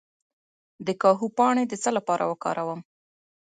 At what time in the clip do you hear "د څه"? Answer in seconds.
1.67-1.89